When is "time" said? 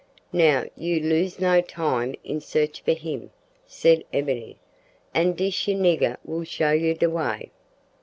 1.61-2.15